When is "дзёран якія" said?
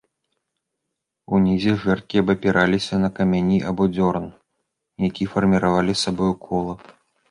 3.95-5.27